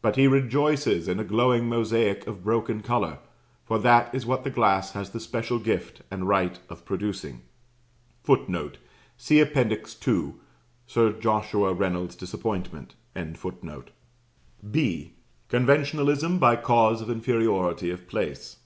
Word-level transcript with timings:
But 0.00 0.16
he 0.16 0.26
rejoices 0.26 1.06
in 1.06 1.20
a 1.20 1.24
glowing 1.24 1.68
mosaic 1.68 2.26
of 2.26 2.42
broken 2.42 2.82
colour: 2.82 3.20
for 3.64 3.78
that 3.78 4.12
is 4.12 4.26
what 4.26 4.42
the 4.42 4.50
glass 4.50 4.90
has 4.94 5.10
the 5.10 5.20
special 5.20 5.60
gift 5.60 6.02
and 6.10 6.26
right 6.26 6.58
of 6.68 6.84
producing. 6.84 7.42
[Footnote: 8.24 8.78
See 9.16 9.38
Appendix 9.38 9.96
II., 10.04 10.32
Sir 10.88 11.12
Joshua 11.12 11.72
Reynolds's 11.74 12.18
disappointment.] 12.18 12.96
(B.) 14.68 15.12
Conventionalism 15.48 16.40
by 16.40 16.56
cause 16.56 17.00
of 17.00 17.08
inferiority 17.08 17.90
of 17.92 18.08
place. 18.08 18.56